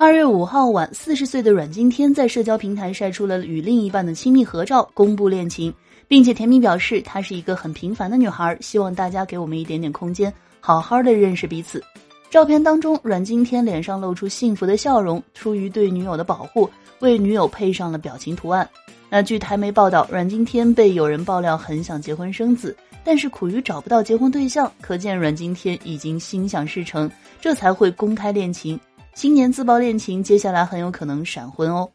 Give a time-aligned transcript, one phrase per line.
[0.00, 5.70] 二月五号晚，四十岁的阮经天在社交平台晒出了与另一半的亲密合照，公布恋情，
[6.08, 11.84] 并且甜蜜表示她是一个很平凡的女孩，希望大家给我们一点点空间，好好的认识彼此。
[12.30, 16.66] 照片当中，阮经天脸上露出幸福的笑容，出于对女友的保护，
[17.00, 18.66] 为女友配上了表情图案。
[19.10, 22.74] 那据台媒报道，阮经天被有人爆料很想结婚生子，
[23.04, 28.80] 但是苦于找不到结婚对象，可见阮经天已经心想事成，这才会公开恋情。
[29.14, 31.90] 新年自曝恋情，接下来很有可能闪婚哦。